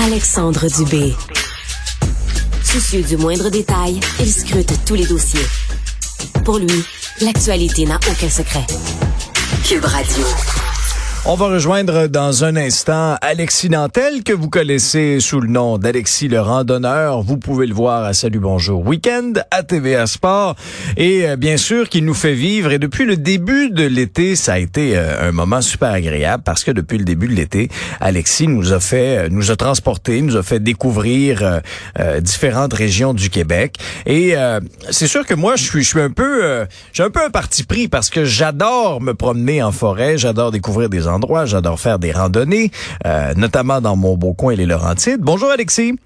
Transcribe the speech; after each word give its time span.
Alexandre 0.00 0.68
Dubé. 0.68 1.12
Soucieux 2.62 3.02
du 3.02 3.16
moindre 3.16 3.50
détail, 3.50 3.98
il 4.20 4.32
scrute 4.32 4.72
tous 4.86 4.94
les 4.94 5.06
dossiers. 5.06 5.44
Pour 6.44 6.58
lui, 6.58 6.84
l'actualité 7.20 7.84
n'a 7.84 7.98
aucun 8.08 8.30
secret. 8.30 8.64
Cube 9.64 9.84
Radio. 9.84 10.67
On 11.24 11.34
va 11.34 11.48
rejoindre 11.48 12.06
dans 12.06 12.44
un 12.44 12.56
instant 12.56 13.16
Alexis 13.20 13.68
Nantel, 13.68 14.22
que 14.22 14.32
vous 14.32 14.48
connaissez 14.48 15.20
sous 15.20 15.40
le 15.40 15.48
nom 15.48 15.76
d'Alexis 15.76 16.28
le 16.28 16.40
randonneur. 16.40 17.22
Vous 17.22 17.36
pouvez 17.36 17.66
le 17.66 17.74
voir 17.74 18.04
à 18.04 18.14
Salut 18.14 18.38
Bonjour 18.38 18.86
Week-end, 18.86 19.32
à 19.50 19.62
TVA 19.62 20.06
Sport. 20.06 20.54
Et 20.96 21.28
euh, 21.28 21.36
bien 21.36 21.56
sûr 21.58 21.88
qu'il 21.88 22.06
nous 22.06 22.14
fait 22.14 22.32
vivre. 22.34 22.72
Et 22.72 22.78
depuis 22.78 23.04
le 23.04 23.16
début 23.16 23.68
de 23.70 23.84
l'été, 23.84 24.36
ça 24.36 24.54
a 24.54 24.58
été 24.58 24.96
euh, 24.96 25.28
un 25.28 25.32
moment 25.32 25.60
super 25.60 25.90
agréable 25.90 26.44
parce 26.44 26.64
que 26.64 26.70
depuis 26.70 26.96
le 26.96 27.04
début 27.04 27.28
de 27.28 27.34
l'été, 27.34 27.68
Alexis 28.00 28.48
nous 28.48 28.72
a 28.72 28.80
fait, 28.80 29.26
euh, 29.26 29.28
nous 29.30 29.50
a 29.50 29.56
transporté, 29.56 30.22
nous 30.22 30.36
a 30.36 30.42
fait 30.42 30.60
découvrir 30.60 31.60
différentes 32.20 32.72
régions 32.72 33.12
du 33.12 33.28
Québec. 33.28 33.76
Et 34.06 34.34
c'est 34.90 35.08
sûr 35.08 35.26
que 35.26 35.34
moi, 35.34 35.56
je 35.56 35.64
suis, 35.64 35.82
je 35.82 35.88
suis 35.88 36.00
un 36.00 36.10
peu, 36.10 36.66
j'ai 36.92 37.02
un 37.02 37.10
peu 37.10 37.24
un 37.24 37.30
parti 37.30 37.64
pris 37.64 37.88
parce 37.88 38.08
que 38.08 38.24
j'adore 38.24 39.00
me 39.00 39.14
promener 39.14 39.62
en 39.62 39.72
forêt, 39.72 40.16
j'adore 40.16 40.52
découvrir 40.52 40.88
des 40.88 41.07
endroits 41.08 41.46
J'adore 41.46 41.80
faire 41.80 41.98
des 41.98 42.12
randonnées, 42.12 42.70
euh, 43.06 43.34
notamment 43.36 43.80
dans 43.80 43.96
mon 43.96 44.16
beau 44.16 44.34
coin, 44.34 44.54
les 44.54 44.66
Laurentides. 44.66 45.20
Bonjour 45.20 45.50
Alexis. 45.50 45.98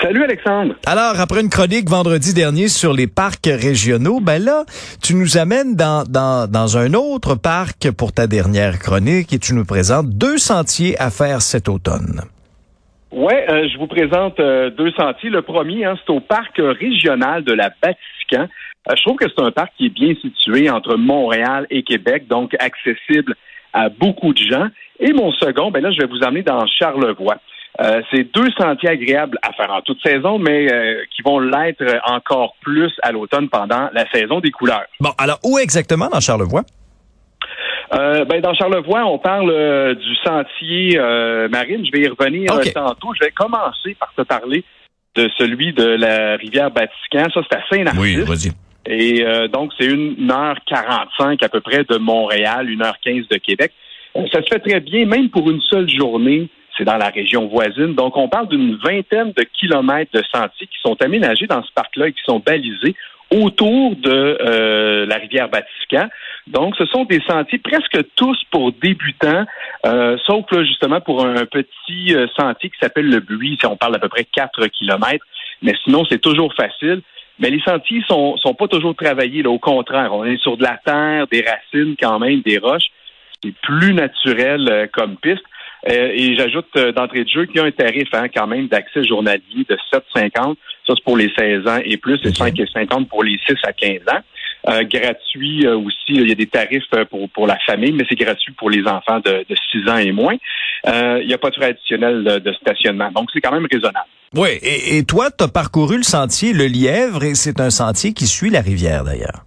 Salut 0.00 0.24
Alexandre. 0.24 0.74
Alors, 0.86 1.20
après 1.20 1.42
une 1.42 1.48
chronique 1.48 1.88
vendredi 1.88 2.34
dernier 2.34 2.66
sur 2.66 2.92
les 2.92 3.06
parcs 3.06 3.46
régionaux, 3.46 4.18
ben 4.20 4.42
là, 4.42 4.64
tu 5.00 5.14
nous 5.14 5.38
amènes 5.38 5.76
dans, 5.76 6.02
dans, 6.02 6.50
dans 6.50 6.76
un 6.76 6.94
autre 6.94 7.36
parc 7.36 7.90
pour 7.92 8.12
ta 8.12 8.26
dernière 8.26 8.80
chronique 8.80 9.32
et 9.32 9.38
tu 9.38 9.54
nous 9.54 9.64
présentes 9.64 10.08
deux 10.08 10.38
sentiers 10.38 10.98
à 10.98 11.10
faire 11.10 11.40
cet 11.40 11.68
automne. 11.68 12.22
Oui, 13.12 13.34
euh, 13.48 13.68
je 13.68 13.78
vous 13.78 13.86
présente 13.86 14.40
euh, 14.40 14.70
deux 14.70 14.90
sentiers. 14.92 15.30
Le 15.30 15.42
premier, 15.42 15.84
hein, 15.84 15.94
c'est 16.04 16.12
au 16.12 16.20
parc 16.20 16.56
régional 16.56 17.44
de 17.44 17.52
la 17.52 17.70
Vatican. 17.82 18.48
je 18.88 19.02
trouve 19.02 19.18
que 19.18 19.26
c'est 19.28 19.44
un 19.44 19.52
parc 19.52 19.72
qui 19.76 19.86
est 19.86 19.94
bien 19.94 20.14
situé 20.20 20.68
entre 20.68 20.96
Montréal 20.96 21.66
et 21.70 21.84
Québec, 21.84 22.26
donc 22.26 22.56
accessible 22.58 23.36
à 23.72 23.88
beaucoup 23.88 24.32
de 24.32 24.42
gens. 24.42 24.68
Et 25.00 25.12
mon 25.12 25.32
second, 25.32 25.70
ben 25.70 25.82
là, 25.82 25.90
je 25.90 25.98
vais 25.98 26.06
vous 26.06 26.20
emmener 26.20 26.42
dans 26.42 26.66
Charlevoix. 26.66 27.36
Euh, 27.80 28.02
c'est 28.12 28.24
deux 28.34 28.50
sentiers 28.58 28.90
agréables 28.90 29.38
à 29.42 29.52
faire 29.52 29.70
en 29.72 29.80
toute 29.80 30.00
saison, 30.02 30.38
mais 30.38 30.70
euh, 30.70 31.02
qui 31.14 31.22
vont 31.22 31.40
l'être 31.40 31.82
encore 32.04 32.54
plus 32.60 32.92
à 33.02 33.12
l'automne 33.12 33.48
pendant 33.48 33.88
la 33.92 34.08
saison 34.10 34.40
des 34.40 34.50
couleurs. 34.50 34.84
Bon, 35.00 35.12
alors 35.16 35.38
où 35.42 35.58
exactement 35.58 36.08
dans 36.08 36.20
Charlevoix? 36.20 36.62
Euh, 37.94 38.24
ben, 38.26 38.40
dans 38.40 38.54
Charlevoix, 38.54 39.04
on 39.06 39.18
parle 39.18 39.94
du 39.96 40.14
sentier 40.16 40.98
marine. 41.50 41.84
Je 41.84 41.90
vais 41.92 42.04
y 42.04 42.08
revenir 42.08 42.52
tantôt. 42.74 43.08
Je 43.18 43.24
vais 43.24 43.30
commencer 43.30 43.96
par 43.98 44.12
te 44.14 44.22
parler 44.22 44.64
de 45.14 45.30
celui 45.36 45.72
de 45.72 45.84
la 45.84 46.36
rivière 46.36 46.70
Vatican. 46.70 47.30
Ça, 47.32 47.40
c'est 47.50 47.56
à 47.56 47.62
Saint-Narcisse. 47.70 48.00
Oui, 48.00 48.16
vas-y. 48.24 48.52
Et 48.86 49.24
euh, 49.24 49.48
donc, 49.48 49.72
c'est 49.78 49.86
une 49.86 50.30
heure 50.30 50.56
45 50.66 51.42
à 51.42 51.48
peu 51.48 51.60
près 51.60 51.84
de 51.84 51.98
Montréal, 51.98 52.68
une 52.68 52.82
heure 52.82 52.98
15 53.04 53.28
de 53.28 53.36
Québec. 53.36 53.72
Euh, 54.16 54.26
ça 54.32 54.42
se 54.42 54.48
fait 54.52 54.58
très 54.58 54.80
bien, 54.80 55.06
même 55.06 55.30
pour 55.30 55.50
une 55.50 55.60
seule 55.60 55.88
journée. 55.88 56.48
C'est 56.76 56.84
dans 56.84 56.96
la 56.96 57.10
région 57.10 57.46
voisine. 57.48 57.94
Donc, 57.94 58.16
on 58.16 58.28
parle 58.28 58.48
d'une 58.48 58.76
vingtaine 58.76 59.32
de 59.36 59.42
kilomètres 59.42 60.10
de 60.14 60.22
sentiers 60.32 60.66
qui 60.66 60.78
sont 60.82 60.96
aménagés 61.02 61.46
dans 61.46 61.62
ce 61.62 61.70
parc-là 61.72 62.08
et 62.08 62.12
qui 62.12 62.22
sont 62.24 62.40
balisés 62.40 62.96
autour 63.30 63.94
de 63.96 64.38
euh, 64.40 65.06
la 65.06 65.16
rivière 65.16 65.48
Vatican. 65.48 66.08
Donc, 66.46 66.74
ce 66.76 66.86
sont 66.86 67.04
des 67.04 67.20
sentiers 67.20 67.58
presque 67.58 67.98
tous 68.16 68.42
pour 68.50 68.72
débutants, 68.72 69.44
sauf 70.26 70.50
là, 70.50 70.64
justement 70.64 71.00
pour 71.00 71.24
un, 71.24 71.44
petit 71.46 72.14
sentier 72.36 72.70
qui 72.70 72.78
s'appelle 72.80 73.08
le 73.08 73.20
Buis, 73.20 73.58
on 73.64 73.76
parle 73.76 73.92
d'à 73.92 73.98
peu 73.98 74.08
près 74.08 74.24
4 74.24 74.66
kilomètres. 74.66 75.24
Mais 75.62 75.74
sinon, 75.84 76.04
c'est 76.04 76.20
toujours 76.20 76.52
facile. 76.54 77.02
Mais 77.38 77.50
les 77.50 77.60
sentiers 77.60 78.02
sont, 78.06 78.36
sont 78.36 78.54
pas 78.54 78.68
toujours 78.68 78.94
travaillés. 78.94 79.42
Là. 79.42 79.50
Au 79.50 79.58
contraire, 79.58 80.12
on 80.12 80.24
est 80.24 80.40
sur 80.40 80.56
de 80.56 80.62
la 80.62 80.78
terre, 80.84 81.26
des 81.28 81.42
racines 81.42 81.96
quand 82.00 82.18
même, 82.18 82.40
des 82.42 82.58
roches. 82.58 82.90
C'est 83.42 83.54
plus 83.62 83.94
naturel 83.94 84.68
euh, 84.68 84.86
comme 84.92 85.16
piste. 85.16 85.42
Euh, 85.90 86.12
et 86.14 86.36
j'ajoute 86.36 86.68
euh, 86.76 86.92
d'entrée 86.92 87.24
de 87.24 87.28
jeu 87.28 87.46
qu'il 87.46 87.56
y 87.56 87.58
a 87.58 87.64
un 87.64 87.72
tarif 87.72 88.08
hein, 88.12 88.28
quand 88.32 88.46
même 88.46 88.68
d'accès 88.68 89.02
journalier 89.02 89.66
de 89.68 89.76
7,50. 89.92 90.56
Ça, 90.86 90.94
c'est 90.94 91.04
pour 91.04 91.16
les 91.16 91.32
16 91.36 91.66
ans 91.66 91.78
et 91.84 91.96
plus, 91.96 92.20
et 92.24 92.30
5,50 92.30 93.06
pour 93.06 93.24
les 93.24 93.38
6 93.46 93.56
à 93.64 93.72
15 93.72 94.00
ans. 94.08 94.20
Euh, 94.68 94.84
gratuit 94.84 95.66
aussi, 95.66 95.96
il 96.10 96.28
y 96.28 96.32
a 96.32 96.36
des 96.36 96.46
tarifs 96.46 96.84
pour, 97.10 97.28
pour 97.30 97.48
la 97.48 97.58
famille, 97.66 97.90
mais 97.90 98.04
c'est 98.08 98.14
gratuit 98.14 98.52
pour 98.52 98.70
les 98.70 98.86
enfants 98.86 99.18
de, 99.18 99.44
de 99.48 99.56
6 99.72 99.88
ans 99.88 99.96
et 99.96 100.12
moins. 100.12 100.36
il 100.86 101.26
n'y 101.26 101.34
a 101.34 101.38
pas 101.38 101.50
de 101.50 101.56
frais 101.56 101.70
additionnels 101.70 102.22
de 102.22 102.52
stationnement. 102.52 103.10
Donc, 103.10 103.30
c'est 103.32 103.40
quand 103.40 103.52
même 103.52 103.66
raisonnable. 103.70 104.06
Oui, 104.34 104.48
et, 104.62 105.04
toi, 105.04 105.30
tu 105.30 105.44
as 105.44 105.48
parcouru 105.48 105.98
le 105.98 106.02
sentier 106.02 106.54
Le 106.54 106.64
Lièvre 106.64 107.22
et 107.22 107.34
c'est 107.34 107.60
un 107.60 107.68
sentier 107.68 108.14
qui 108.14 108.26
suit 108.26 108.48
la 108.48 108.62
rivière 108.62 109.04
d'ailleurs. 109.04 109.44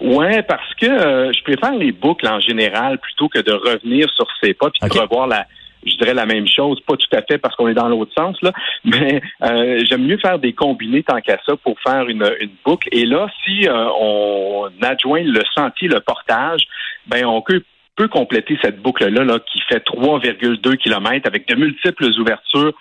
Oui, 0.00 0.42
parce 0.48 0.74
que 0.74 0.86
euh, 0.86 1.32
je 1.32 1.42
préfère 1.44 1.74
les 1.74 1.92
boucles 1.92 2.26
en 2.26 2.40
général 2.40 2.98
plutôt 2.98 3.28
que 3.28 3.38
de 3.38 3.52
revenir 3.52 4.10
sur 4.16 4.26
ces 4.42 4.52
pas 4.52 4.70
puis 4.70 4.88
de 4.88 4.98
revoir 4.98 5.28
la, 5.28 5.46
je 5.86 5.94
dirais 5.96 6.14
la 6.14 6.26
même 6.26 6.48
chose, 6.48 6.80
pas 6.80 6.96
tout 6.96 7.16
à 7.16 7.22
fait 7.22 7.38
parce 7.38 7.54
qu'on 7.54 7.68
est 7.68 7.74
dans 7.74 7.88
l'autre 7.88 8.12
sens 8.16 8.36
là, 8.42 8.52
mais 8.84 9.20
euh, 9.42 9.84
j'aime 9.88 10.04
mieux 10.04 10.18
faire 10.18 10.40
des 10.40 10.52
combinés 10.52 11.04
tant 11.04 11.20
qu'à 11.20 11.38
ça 11.46 11.56
pour 11.56 11.78
faire 11.80 12.08
une, 12.08 12.28
boucle. 12.64 12.88
Et 12.90 13.06
là, 13.06 13.28
si 13.44 13.68
euh, 13.68 13.86
on 14.00 14.68
adjoint 14.82 15.22
le 15.22 15.42
sentier, 15.54 15.86
le 15.86 16.00
portage, 16.00 16.62
ben 17.06 17.24
on 17.24 17.40
peut 17.42 17.62
peut 17.94 18.08
compléter 18.08 18.58
cette 18.62 18.80
boucle-là 18.80 19.22
là, 19.22 19.38
qui 19.52 19.60
fait 19.68 19.84
3,2 19.86 20.76
km 20.78 21.26
avec 21.26 21.46
de 21.46 21.54
multiples 21.54 22.06
ouvertures 22.18 22.72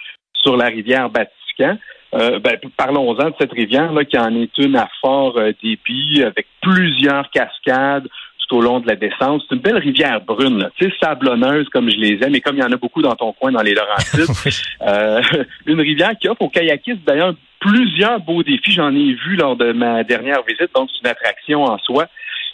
sur 0.41 0.57
la 0.57 0.67
rivière 0.67 1.09
Vatican. 1.09 1.77
Euh, 2.13 2.39
ben, 2.39 2.57
parlons-en 2.75 3.29
de 3.29 3.35
cette 3.39 3.53
rivière 3.53 3.93
là, 3.93 4.03
qui 4.03 4.17
en 4.17 4.35
est 4.35 4.57
une 4.57 4.75
à 4.75 4.89
fort 4.99 5.37
euh, 5.37 5.53
débit 5.63 6.23
avec 6.23 6.45
plusieurs 6.61 7.29
cascades 7.29 8.07
tout 8.47 8.57
au 8.57 8.61
long 8.61 8.81
de 8.81 8.87
la 8.87 8.97
descente. 8.97 9.43
C'est 9.47 9.55
une 9.55 9.61
belle 9.61 9.77
rivière 9.77 10.19
brune, 10.19 10.69
tu 10.75 10.89
sais, 10.89 10.93
sablonneuse 11.01 11.69
comme 11.69 11.89
je 11.89 11.95
les 11.95 12.21
aime, 12.21 12.35
et 12.35 12.41
comme 12.41 12.57
il 12.57 12.61
y 12.61 12.65
en 12.65 12.71
a 12.71 12.75
beaucoup 12.75 13.01
dans 13.01 13.15
ton 13.15 13.31
coin 13.31 13.51
dans 13.51 13.61
les 13.61 13.73
Laurentides. 13.73 14.25
euh, 14.81 15.21
une 15.65 15.79
rivière 15.79 16.11
qui 16.19 16.27
offre 16.27 16.41
aux 16.41 16.49
kayakistes 16.49 17.05
d'ailleurs 17.05 17.33
plusieurs 17.61 18.19
beaux 18.19 18.43
défis. 18.43 18.71
J'en 18.71 18.93
ai 18.93 19.13
vu 19.13 19.37
lors 19.37 19.55
de 19.55 19.71
ma 19.71 20.03
dernière 20.03 20.43
visite, 20.43 20.71
donc 20.75 20.89
c'est 20.91 20.99
une 21.01 21.11
attraction 21.11 21.63
en 21.63 21.77
soi. 21.77 22.07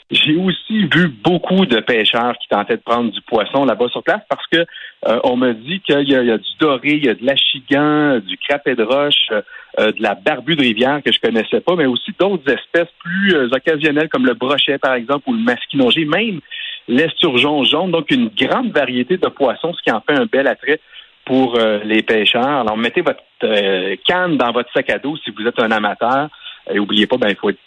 J'ai 0.09 0.37
aussi 0.37 0.87
vu 0.87 1.09
beaucoup 1.09 1.65
de 1.65 1.81
pêcheurs 1.81 2.37
qui 2.37 2.47
tentaient 2.47 2.77
de 2.77 2.81
prendre 2.81 3.11
du 3.11 3.21
poisson 3.21 3.65
là-bas 3.65 3.89
sur 3.89 4.03
place 4.03 4.21
parce 4.29 4.45
que 4.47 4.65
euh, 5.05 5.19
on 5.25 5.35
me 5.35 5.53
dit 5.53 5.81
qu'il 5.81 6.09
y, 6.09 6.15
a 6.15 6.37
du 6.37 6.49
doré, 6.61 6.91
il 6.91 7.05
y 7.05 7.09
a 7.09 7.13
de 7.13 7.25
l'achigan, 7.25 8.19
du 8.25 8.37
crapet 8.37 8.75
de 8.75 8.83
roche, 8.83 9.29
euh, 9.31 9.91
de 9.91 10.01
la 10.01 10.15
barbu 10.15 10.55
de 10.55 10.61
rivière 10.61 11.01
que 11.03 11.11
je 11.11 11.19
connaissais 11.19 11.59
pas, 11.59 11.75
mais 11.75 11.87
aussi 11.87 12.13
d'autres 12.17 12.49
espèces 12.49 12.87
plus 12.99 13.35
euh, 13.35 13.49
occasionnelles 13.51 14.07
comme 14.07 14.25
le 14.25 14.33
brochet 14.33 14.77
par 14.77 14.93
exemple 14.93 15.29
ou 15.29 15.33
le 15.33 15.43
masquinongé, 15.43 16.05
même 16.05 16.39
l'esturgeon 16.87 17.65
jaune. 17.65 17.91
Donc 17.91 18.09
une 18.09 18.29
grande 18.29 18.71
variété 18.71 19.17
de 19.17 19.27
poissons, 19.27 19.73
ce 19.73 19.81
qui 19.81 19.91
en 19.91 19.99
fait 19.99 20.17
un 20.17 20.25
bel 20.25 20.47
attrait 20.47 20.79
pour 21.25 21.59
les 21.83 22.03
pêcheurs. 22.03 22.47
Alors 22.47 22.77
mettez 22.77 23.01
votre 23.01 23.19
canne 24.07 24.37
dans 24.37 24.53
votre 24.53 24.71
sac 24.71 24.89
à 24.89 24.97
dos 24.97 25.17
si 25.17 25.31
vous 25.31 25.45
êtes 25.45 25.59
un 25.59 25.71
amateur. 25.71 26.29
Et 26.71 26.79
oubliez 26.79 27.05
pas, 27.05 27.17
ben 27.17 27.27
il 27.29 27.35
faut 27.35 27.49
être 27.49 27.59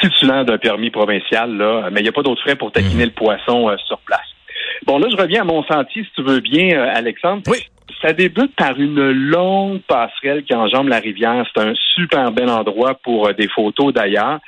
titulaire 0.00 0.44
d'un 0.44 0.58
permis 0.58 0.90
provincial, 0.90 1.56
là, 1.56 1.88
mais 1.90 2.00
il 2.00 2.04
n'y 2.04 2.08
a 2.08 2.12
pas 2.12 2.22
d'autres 2.22 2.42
frais 2.42 2.56
pour 2.56 2.72
taquiner 2.72 3.04
mhm. 3.04 3.10
le 3.10 3.14
poisson 3.14 3.68
euh, 3.68 3.76
sur 3.86 3.98
place. 3.98 4.20
Bon, 4.86 4.98
là, 4.98 5.08
je 5.10 5.16
reviens 5.16 5.42
à 5.42 5.44
mon 5.44 5.62
sentier, 5.64 6.04
si 6.04 6.10
tu 6.14 6.22
veux 6.22 6.40
bien, 6.40 6.78
euh, 6.78 6.92
Alexandre. 6.94 7.42
Oui. 7.48 7.58
Ça 8.02 8.12
débute 8.12 8.54
par 8.56 8.78
une 8.78 9.10
longue 9.10 9.80
passerelle 9.82 10.44
qui 10.44 10.54
enjambe 10.54 10.88
la 10.88 11.00
rivière. 11.00 11.44
C'est 11.54 11.62
un 11.62 11.74
super 11.94 12.32
bel 12.32 12.48
endroit 12.48 12.94
pour 13.02 13.28
euh, 13.28 13.32
des 13.32 13.48
photos 13.48 13.92
d'ailleurs. 13.92 14.38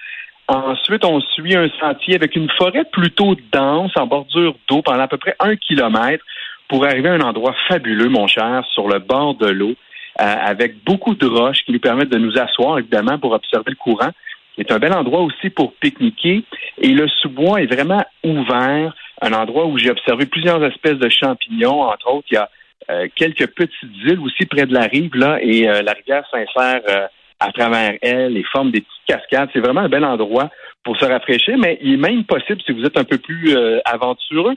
Ensuite, 0.49 1.05
on 1.05 1.21
suit 1.21 1.57
un 1.57 1.69
sentier 1.81 2.15
avec 2.15 2.35
une 2.35 2.51
forêt 2.51 2.85
plutôt 2.91 3.37
dense 3.53 3.93
en 3.97 4.07
bordure 4.07 4.55
d'eau 4.69 4.83
pendant 4.83 5.03
à 5.03 5.09
peu 5.09 5.19
près 5.19 5.37
un 5.39 5.57
kilomètre 5.57 6.25
pour 6.69 6.85
arriver 6.85 7.09
à 7.09 7.15
un 7.15 7.21
endroit 7.21 7.55
fabuleux, 7.69 8.09
mon 8.09 8.27
cher, 8.27 8.65
sur 8.73 8.89
le 8.89 8.99
bord 8.99 9.35
de 9.35 9.47
l'eau, 9.47 9.75
avec 10.17 10.83
beaucoup 10.85 11.15
de 11.15 11.27
roches 11.27 11.63
qui 11.65 11.73
nous 11.73 11.79
permettent 11.79 12.11
de 12.11 12.19
nous 12.19 12.39
asseoir, 12.39 12.79
évidemment, 12.79 13.19
pour 13.19 13.33
observer 13.33 13.71
le 13.71 13.77
courant 13.77 14.11
est 14.59 14.71
un 14.71 14.79
bel 14.79 14.93
endroit 14.93 15.21
aussi 15.21 15.51
pour 15.51 15.75
pique-niquer. 15.75 16.45
Et 16.79 16.89
le 16.89 17.09
sous-bois 17.09 17.63
est 17.63 17.73
vraiment 17.73 18.05
ouvert, 18.25 18.95
un 19.21 19.33
endroit 19.33 19.67
où 19.67 19.79
j'ai 19.79 19.91
observé 19.91 20.27
plusieurs 20.27 20.63
espèces 20.65 20.99
de 20.99 21.09
champignons, 21.09 21.83
entre 21.83 22.13
autres. 22.13 22.27
Il 22.31 22.35
y 22.35 22.39
a 22.39 22.51
euh, 22.91 23.07
quelques 23.15 23.47
petites 23.49 23.97
îles 24.05 24.21
aussi 24.21 24.47
près 24.47 24.67
de 24.67 24.75
la 24.75 24.83
rive, 24.83 25.15
là, 25.15 25.39
et 25.41 25.69
euh, 25.69 25.83
la 25.83 25.93
rivière 25.93 26.25
s'insère 26.31 26.81
euh, 26.89 27.07
à 27.39 27.53
travers 27.53 27.95
elle 28.03 28.37
et 28.37 28.45
forme 28.53 28.71
des 28.71 28.81
petites 28.81 29.07
cascades. 29.07 29.49
C'est 29.53 29.61
vraiment 29.61 29.83
un 29.83 29.89
bel 29.89 30.05
endroit 30.05 30.51
pour 30.85 30.97
se 30.97 31.05
rafraîchir, 31.05 31.57
mais 31.59 31.79
il 31.81 31.95
est 31.95 31.97
même 31.97 32.25
possible, 32.25 32.61
si 32.67 32.73
vous 32.73 32.85
êtes 32.85 32.99
un 32.99 33.05
peu 33.05 33.19
plus 33.19 33.57
aventureux, 33.85 34.55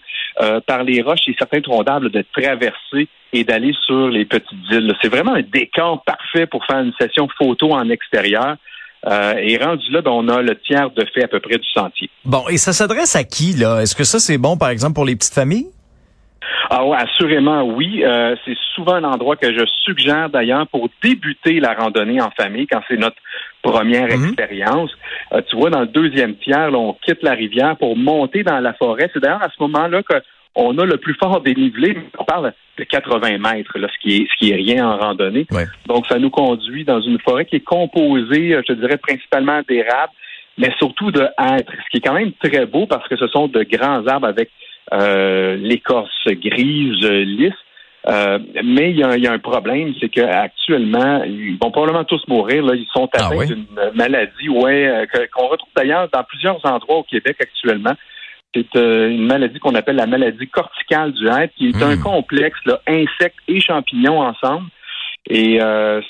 par 0.65 0.83
les 0.83 1.03
roches 1.03 1.27
et 1.27 1.36
certains 1.38 1.62
trondables, 1.62 2.09
de 2.09 2.25
traverser 2.36 3.07
et 3.31 3.44
d'aller 3.44 3.75
sur 3.86 4.09
les 4.09 4.25
petites 4.25 4.71
îles. 4.71 4.91
C'est 5.03 5.09
vraiment 5.09 5.36
un 5.36 5.44
décor 5.44 6.03
parfait 6.03 6.48
pour 6.48 6.65
faire 6.65 6.80
une 6.80 6.94
session 7.00 7.27
photo 7.38 7.74
en 7.74 7.89
extérieur. 7.91 8.56
Euh, 9.07 9.34
et 9.38 9.57
rendu 9.57 9.92
là, 9.92 10.02
ben, 10.02 10.12
on 10.12 10.28
a 10.30 10.42
le 10.42 10.57
tiers 10.60 10.90
de 10.92 11.06
fait 11.13 11.24
à 11.24 11.28
peu 11.28 11.40
près 11.40 11.57
du 11.57 11.69
sentier. 11.74 12.10
Bon, 12.24 12.48
et 12.50 12.57
ça 12.57 12.74
s'adresse 12.74 13.16
à 13.16 13.24
qui, 13.24 13.54
là? 13.54 13.81
Est-ce 13.81 13.96
que 13.96 14.04
ça, 14.04 14.19
c'est 14.19 14.38
bon, 14.38 14.57
par 14.57 14.69
exemple, 14.69 14.96
pour 14.96 15.06
les 15.06 15.16
petites 15.16 15.34
familles? 15.34 15.68
Ah 16.69 16.84
ouais, 16.86 16.98
assurément 16.98 17.63
oui. 17.63 18.04
Euh, 18.04 18.36
c'est 18.44 18.57
souvent 18.74 18.94
un 18.96 19.04
endroit 19.04 19.36
que 19.36 19.54
je 19.54 19.66
suggère 19.84 20.30
d'ailleurs 20.30 20.68
pour 20.68 20.90
débuter 21.04 21.60
la 21.60 21.74
randonnée 21.74 22.22
en 22.22 22.31
famille 22.31 22.68
quand 22.68 22.81
c'est 22.88 22.98
notre 22.98 23.18
première 23.62 24.07
mhm. 24.07 24.25
expérience. 24.25 24.92
Euh, 25.34 25.42
tu 25.48 25.56
vois, 25.58 25.69
dans 25.69 25.81
le 25.81 25.88
deuxième 25.88 26.36
tiers, 26.38 26.69
on 26.74 26.94
quitte 26.94 27.22
la 27.22 27.34
rivière 27.34 27.78
pour 27.78 27.96
monter 27.96 28.44
dans 28.44 28.60
la 28.60 28.74
forêt. 28.74 29.10
C'est 29.13 29.19
d'ailleurs 29.19 29.44
à 29.44 29.50
ce 29.50 29.62
moment-là 29.62 30.01
qu'on 30.56 30.78
a 30.78 30.86
le 30.86 30.98
plus 30.98 31.16
fort 31.16 31.42
dénivelé. 31.42 31.98
On 32.18 32.24
parle 32.24 32.54
de 32.78 32.84
80 32.84 33.38
mètres, 33.38 33.78
là, 33.78 33.88
ce 33.94 34.00
qui 34.02 34.18
est 34.18 34.28
ce 34.31 34.38
qui 34.38 34.52
est 34.52 34.56
rien 34.56 34.88
en 34.88 34.98
randonnée. 34.98 35.46
Donc, 35.88 36.07
ça 36.07 36.18
nous 36.18 36.30
conduit 36.30 36.86
dans 36.86 37.02
une 37.02 37.19
forêt 37.19 37.46
qui 37.46 37.57
est 37.57 37.63
composée, 37.63 38.57
je 38.68 38.74
dirais, 38.74 38.98
principalement 38.98 39.62
d'érables, 39.68 40.13
mais 40.57 40.72
surtout 40.78 41.12
de 41.12 41.22
hêtres, 41.22 41.72
ce 41.72 41.90
qui 41.92 41.98
est 41.98 42.02
quand 42.02 42.13
même 42.13 42.31
très 42.44 42.66
beau 42.66 42.88
parce 42.88 43.07
que 43.07 43.18
ce 43.18 43.28
sont 43.28 43.48
de 43.48 43.63
grands 43.63 44.06
arbres 44.07 44.28
avec 44.28 44.50
euh, 44.94 45.56
l'écorce 45.57 46.28
grise, 46.28 47.01
lisse. 47.01 47.54
Euh, 48.08 48.38
mais 48.63 48.92
il 48.92 48.98
y, 48.98 49.04
a, 49.04 49.31
un 49.31 49.40
problème, 49.40 49.94
c'est 50.00 50.10
qu'actuellement, 50.10 51.24
ils 51.24 51.58
vont 51.60 51.72
probablement 51.72 52.04
tous 52.04 52.22
mourir. 52.28 52.63
Là. 52.63 52.75
Ils 52.75 52.86
sont 52.94 53.10
ah 53.13 53.25
atteints 53.25 53.46
d'une 53.46 53.66
maladie, 53.96 54.48
ouais, 54.48 54.88
euh, 54.88 55.25
qu'on 55.34 55.48
retrouve 55.48 55.72
d'ailleurs 55.75 56.08
dans 56.13 56.24
plusieurs 56.24 56.63
endroits 56.66 56.98
au 56.98 57.04
Québec 57.04 57.38
actuellement. 57.40 57.94
C'est 58.56 58.75
une 58.75 59.28
maladie 59.28 59.60
qu'on 59.60 59.75
appelle 59.75 59.98
la 59.98 60.07
maladie 60.07 60.48
corticale 60.48 61.12
du 61.12 61.28
hêtre, 61.28 61.54
qui 61.56 61.69
est 61.69 61.84
un 61.84 61.98
hmm. 61.98 62.02
complexe 62.02 62.57
là, 62.66 62.80
insectes 62.88 63.38
et 63.48 63.60
champignons 63.60 64.22
ensemble. 64.22 64.69
Et 65.30 65.60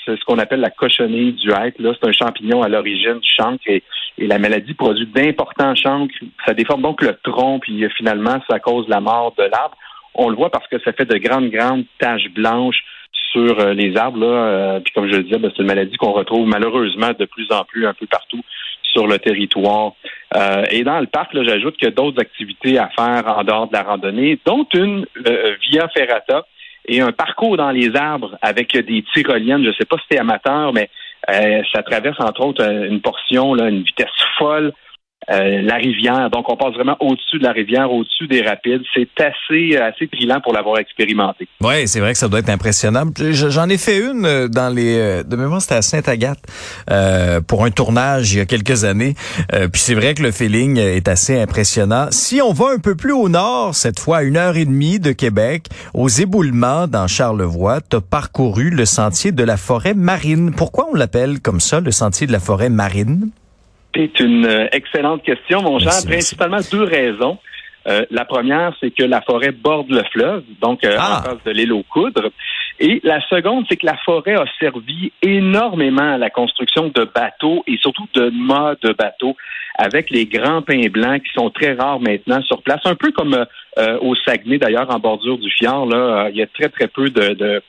c'est 0.04 0.16
ce 0.16 0.24
qu'on 0.26 0.38
appelle 0.38 0.60
la 0.60 0.70
cochonnée 0.70 1.32
du 1.32 1.50
hêtre. 1.50 1.78
Là, 1.80 1.92
c'est 1.98 2.08
un 2.08 2.12
champignon 2.12 2.62
à 2.62 2.68
l'origine 2.68 3.18
du 3.18 3.28
chancre 3.28 3.64
et 3.66 3.82
et 4.18 4.26
la 4.26 4.38
maladie 4.38 4.74
produit 4.74 5.06
d'importants 5.06 5.74
chancres. 5.74 6.14
Ça 6.46 6.54
déforme 6.54 6.82
donc 6.82 7.02
le 7.02 7.16
tronc, 7.22 7.60
puis 7.60 7.84
euh, 7.84 7.88
finalement, 7.96 8.40
ça 8.48 8.58
cause 8.58 8.88
la 8.88 9.00
mort 9.00 9.34
de 9.36 9.44
l'arbre. 9.44 9.76
On 10.14 10.30
le 10.30 10.36
voit 10.36 10.50
parce 10.50 10.66
que 10.68 10.80
ça 10.80 10.92
fait 10.92 11.04
de 11.04 11.18
grandes, 11.18 11.50
grandes 11.50 11.84
taches 11.98 12.30
blanches 12.34 12.82
sur 13.32 13.60
euh, 13.60 13.74
les 13.74 13.96
arbres. 13.96 14.18
Là. 14.18 14.26
Euh, 14.26 14.80
puis 14.80 14.92
comme 14.94 15.10
je 15.10 15.16
le 15.16 15.24
disais, 15.24 15.38
ben, 15.38 15.50
c'est 15.54 15.62
une 15.62 15.68
maladie 15.68 15.96
qu'on 15.96 16.12
retrouve 16.12 16.46
malheureusement 16.46 17.10
de 17.18 17.26
plus 17.26 17.50
en 17.52 17.64
plus 17.64 17.86
un 17.86 17.94
peu 17.94 18.06
partout 18.06 18.40
sur 18.96 19.06
le 19.06 19.18
territoire. 19.18 19.92
et 20.70 20.82
dans 20.82 21.00
le 21.00 21.06
parc, 21.06 21.30
j'ajoute 21.34 21.76
qu'il 21.76 21.88
y 21.88 21.92
a 21.92 21.94
d'autres 21.94 22.20
activités 22.20 22.78
à 22.78 22.88
faire 22.88 23.24
en 23.26 23.44
dehors 23.44 23.68
de 23.68 23.74
la 23.74 23.82
randonnée, 23.82 24.38
dont 24.46 24.66
une 24.72 25.06
via 25.70 25.88
ferrata 25.88 26.46
et 26.88 27.00
un 27.00 27.12
parcours 27.12 27.56
dans 27.56 27.70
les 27.70 27.94
arbres 27.96 28.38
avec 28.42 28.76
des 28.76 29.04
tyroliennes. 29.12 29.62
Je 29.64 29.68
ne 29.68 29.74
sais 29.74 29.84
pas 29.84 29.96
si 29.98 30.04
c'est 30.10 30.18
amateur, 30.18 30.72
mais 30.72 30.88
euh, 31.30 31.62
ça 31.72 31.82
traverse 31.82 32.20
entre 32.20 32.44
autres 32.44 32.64
une 32.64 33.00
portion, 33.00 33.54
là, 33.54 33.68
une 33.68 33.82
vitesse 33.82 34.08
folle 34.38 34.72
euh, 35.30 35.62
la 35.62 35.76
rivière. 35.76 36.30
Donc, 36.30 36.48
on 36.48 36.56
passe 36.56 36.74
vraiment 36.74 36.96
au-dessus 37.00 37.38
de 37.38 37.42
la 37.42 37.52
rivière, 37.52 37.92
au-dessus 37.92 38.28
des 38.28 38.42
rapides. 38.42 38.82
C'est 38.94 39.08
assez, 39.20 39.76
assez 39.76 40.06
brillant 40.06 40.40
pour 40.40 40.52
l'avoir 40.52 40.78
expérimenté. 40.78 41.48
Oui, 41.60 41.88
c'est 41.88 42.00
vrai 42.00 42.12
que 42.12 42.18
ça 42.18 42.28
doit 42.28 42.40
être 42.40 42.48
impressionnant. 42.48 43.04
J'en 43.32 43.68
ai 43.68 43.78
fait 43.78 43.98
une 43.98 44.24
euh, 44.24 44.48
dans 44.48 44.72
les... 44.72 44.98
Euh, 44.98 45.22
de 45.22 45.36
mémoire, 45.36 45.60
c'était 45.60 45.74
à 45.74 45.82
Sainte-Agathe 45.82 46.38
euh, 46.90 47.40
pour 47.40 47.64
un 47.64 47.70
tournage 47.70 48.32
il 48.32 48.38
y 48.38 48.40
a 48.40 48.46
quelques 48.46 48.84
années. 48.84 49.14
puis 49.50 49.80
c'est 49.80 49.94
vrai 49.94 50.14
que 50.14 50.22
le 50.22 50.30
feeling 50.30 50.78
est 50.78 51.08
assez 51.08 51.40
impressionnant. 51.40 52.06
Si 52.10 52.40
on 52.40 52.52
va 52.52 52.66
un 52.74 52.78
peu 52.78 52.94
plus 52.94 53.12
au 53.12 53.28
nord, 53.28 53.74
cette 53.74 53.98
fois 53.98 54.18
à 54.18 54.22
une 54.22 54.36
heure 54.36 54.56
et 54.56 54.64
demie 54.64 55.00
de 55.00 55.12
Québec, 55.12 55.66
aux 55.94 56.08
éboulements 56.08 56.86
dans 56.86 57.06
Charlevoix, 57.06 57.80
tu 57.80 57.96
as 57.96 58.00
parcouru 58.00 58.70
le 58.70 58.84
sentier 58.84 59.32
de 59.32 59.44
la 59.44 59.56
forêt 59.56 59.94
marine. 59.94 60.52
Pourquoi 60.52 60.88
on 60.92 60.94
l'appelle 60.94 61.40
comme 61.40 61.60
ça, 61.60 61.80
le 61.80 61.90
sentier 61.90 62.26
de 62.26 62.32
la 62.32 62.40
forêt 62.40 62.70
marine? 62.70 63.30
C'est 63.96 64.20
une 64.20 64.44
euh, 64.44 64.68
excellente 64.72 65.22
question, 65.22 65.62
mon 65.62 65.78
cher. 65.78 65.92
Principalement 66.06 66.58
deux 66.70 66.82
raisons. 66.82 67.38
Euh, 67.86 68.04
la 68.10 68.24
première, 68.26 68.74
c'est 68.80 68.90
que 68.90 69.04
la 69.04 69.22
forêt 69.22 69.52
borde 69.52 69.90
le 69.90 70.02
fleuve, 70.12 70.42
donc 70.60 70.84
euh, 70.84 70.96
ah. 70.98 71.20
en 71.20 71.22
face 71.22 71.44
de 71.46 71.52
l'île 71.52 71.72
aux 71.72 71.84
coudres. 71.84 72.30
Et 72.78 73.00
la 73.04 73.20
seconde, 73.28 73.64
c'est 73.68 73.76
que 73.76 73.86
la 73.86 73.96
forêt 74.04 74.34
a 74.34 74.44
servi 74.60 75.12
énormément 75.22 76.14
à 76.14 76.18
la 76.18 76.28
construction 76.28 76.88
de 76.94 77.04
bateaux 77.04 77.62
et 77.66 77.78
surtout 77.78 78.06
de 78.12 78.28
mâts 78.30 78.74
de 78.82 78.92
bateaux 78.92 79.36
avec 79.78 80.10
les 80.10 80.26
grands 80.26 80.62
pins 80.62 80.88
blancs 80.88 81.22
qui 81.22 81.32
sont 81.32 81.48
très 81.48 81.72
rares 81.72 82.00
maintenant 82.00 82.42
sur 82.42 82.60
place. 82.62 82.80
Un 82.84 82.96
peu 82.96 83.12
comme 83.12 83.46
au 84.00 84.14
Saguenay, 84.16 84.58
d'ailleurs, 84.58 84.90
en 84.90 84.98
bordure 84.98 85.38
du 85.38 85.50
fjord, 85.50 85.86
là, 85.86 86.28
il 86.30 86.36
y 86.36 86.42
a 86.42 86.46
très, 86.46 86.68
très 86.68 86.88
peu 86.88 87.08
de 87.08 87.34
de 87.34 87.62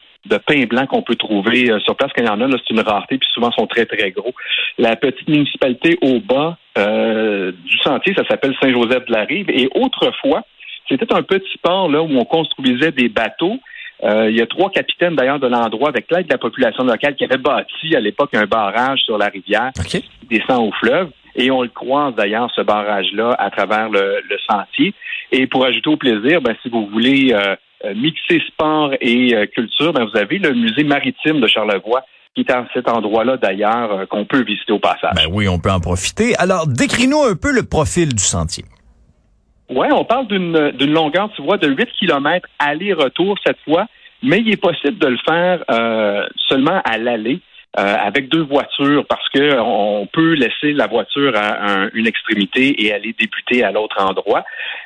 pain 0.45 0.65
blanc 0.65 0.85
qu'on 0.87 1.01
peut 1.01 1.15
trouver 1.15 1.71
euh, 1.71 1.79
sur 1.79 1.95
place. 1.95 2.11
Quand 2.15 2.23
il 2.23 2.27
y 2.27 2.29
en 2.29 2.41
a, 2.41 2.57
c'est 2.57 2.73
une 2.73 2.81
rareté, 2.81 3.17
puis 3.17 3.27
souvent 3.33 3.51
sont 3.51 3.67
très, 3.67 3.85
très 3.85 4.11
gros. 4.11 4.33
La 4.77 4.95
petite 4.95 5.27
municipalité 5.27 5.97
au 6.01 6.19
bas 6.19 6.57
euh, 6.77 7.51
du 7.51 7.77
sentier, 7.79 8.13
ça 8.15 8.25
s'appelle 8.27 8.55
Saint-Joseph-de-la-Rive. 8.61 9.49
Et 9.49 9.69
autrefois, 9.75 10.43
c'était 10.89 11.13
un 11.13 11.23
petit 11.23 11.57
port 11.61 11.89
là 11.89 12.01
où 12.01 12.09
on 12.09 12.25
construisait 12.25 12.91
des 12.91 13.09
bateaux. 13.09 13.59
Euh, 14.03 14.29
il 14.29 14.37
y 14.37 14.41
a 14.41 14.45
trois 14.45 14.69
capitaines 14.69 15.15
d'ailleurs 15.15 15.39
de 15.39 15.47
l'endroit 15.47 15.89
avec 15.89 16.11
l'aide 16.11 16.27
de 16.27 16.33
la 16.33 16.37
population 16.37 16.83
locale 16.83 17.15
qui 17.15 17.23
avaient 17.23 17.37
bâti 17.37 17.95
à 17.95 17.99
l'époque 17.99 18.35
un 18.35 18.45
barrage 18.45 18.99
sur 18.99 19.17
la 19.17 19.27
rivière 19.27 19.71
qui 19.87 20.03
descend 20.29 20.67
au 20.67 20.71
fleuve. 20.73 21.09
Et 21.35 21.51
on 21.51 21.61
le 21.61 21.69
croise 21.69 22.15
d'ailleurs, 22.15 22.51
ce 22.55 22.61
barrage-là, 22.61 23.35
à 23.37 23.49
travers 23.49 23.89
le, 23.89 24.21
sentier. 24.49 24.93
Et 25.31 25.45
pour 25.45 25.65
ajouter 25.65 25.89
au 25.89 25.97
plaisir, 25.97 26.41
ben, 26.41 26.55
si 26.61 26.69
vous 26.69 26.87
voulez 26.87 27.31
euh, 27.33 27.55
mixer 27.95 28.41
sport 28.47 28.93
et 29.01 29.35
euh, 29.35 29.45
culture, 29.47 29.93
ben, 29.93 30.05
vous 30.05 30.17
avez 30.17 30.39
le 30.39 30.53
musée 30.53 30.83
maritime 30.83 31.39
de 31.39 31.47
Charlevoix 31.47 32.03
qui 32.35 32.41
est 32.41 32.51
à 32.51 32.67
cet 32.73 32.87
endroit-là 32.87 33.37
d'ailleurs 33.37 33.91
euh, 33.91 34.05
qu'on 34.05 34.25
peut 34.25 34.43
visiter 34.43 34.71
au 34.71 34.79
passage. 34.79 35.13
Ben 35.15 35.27
oui, 35.31 35.47
on 35.47 35.59
peut 35.59 35.71
en 35.71 35.79
profiter. 35.79 36.35
Alors, 36.37 36.67
décris-nous 36.67 37.23
un 37.23 37.35
peu 37.35 37.51
le 37.51 37.63
profil 37.63 38.13
du 38.13 38.23
sentier. 38.23 38.65
Oui, 39.69 39.87
on 39.91 40.05
parle 40.05 40.27
d'une 40.27 40.93
longueur, 40.93 41.29
tu 41.35 41.41
vois, 41.41 41.57
de 41.57 41.67
8 41.67 41.89
km 41.99 42.47
aller-retour 42.59 43.37
cette 43.45 43.59
fois, 43.65 43.85
mais 44.23 44.39
il 44.39 44.49
est 44.49 44.61
possible 44.61 44.97
de 44.97 45.07
le 45.07 45.17
faire 45.27 45.63
seulement 46.47 46.81
à 46.85 46.97
l'aller. 46.97 47.41
Euh, 47.79 47.95
avec 47.95 48.27
deux 48.29 48.41
voitures 48.41 49.05
parce 49.05 49.29
que 49.29 49.59
on 49.59 50.07
peut 50.07 50.33
laisser 50.33 50.73
la 50.73 50.87
voiture 50.87 51.33
à 51.35 51.89
une 51.93 52.07
extrémité 52.07 52.83
et 52.83 52.91
aller 52.91 53.13
débuter 53.13 53.63
à 53.63 53.71
l'autre 53.71 53.97
endroit. 53.99 54.45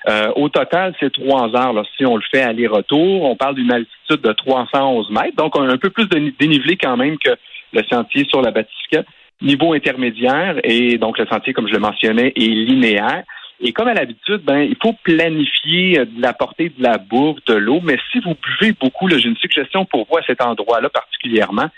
Euh, 0.09 0.29
au 0.35 0.49
total, 0.49 0.93
c'est 0.99 1.13
trois 1.13 1.55
heures. 1.55 1.71
Là, 1.71 1.83
si 1.95 2.05
on 2.05 2.17
le 2.17 2.23
fait 2.29 2.41
aller-retour, 2.41 3.23
on 3.23 3.37
parle 3.37 3.55
d'une 3.55 3.71
altitude 3.71 4.19
de 4.21 4.33
311 4.33 5.09
mètres, 5.09 5.37
donc 5.37 5.57
on 5.57 5.69
a 5.69 5.71
un 5.71 5.77
peu 5.77 5.89
plus 5.89 6.09
de 6.09 6.33
dénivelé 6.37 6.75
quand 6.75 6.97
même 6.97 7.17
que 7.17 7.29
le 7.71 7.81
sentier 7.89 8.25
sur 8.29 8.41
la 8.41 8.51
Batisca. 8.51 9.03
Niveau 9.41 9.71
intermédiaire 9.71 10.57
et 10.65 10.97
donc 10.97 11.17
le 11.17 11.25
sentier, 11.27 11.53
comme 11.53 11.69
je 11.69 11.73
le 11.73 11.79
mentionnais, 11.79 12.33
est 12.35 12.39
linéaire. 12.39 13.23
Et 13.61 13.71
comme 13.71 13.87
à 13.87 13.93
l'habitude, 13.93 14.41
ben, 14.43 14.59
il 14.59 14.75
faut 14.81 14.95
planifier 15.03 15.99
euh, 15.99 16.05
la 16.17 16.33
portée 16.33 16.73
de 16.77 16.83
la 16.83 16.97
bouffe, 16.97 17.37
de 17.45 17.53
l'eau. 17.53 17.79
Mais 17.81 17.97
si 18.11 18.19
vous 18.19 18.35
buvez 18.35 18.73
beaucoup, 18.73 19.07
j'ai 19.09 19.29
une 19.29 19.37
suggestion 19.37 19.85
pour 19.85 20.07
vous 20.09 20.17
à 20.17 20.23
cet 20.23 20.41
endroit-là 20.41 20.89
particulièrement 20.89 21.69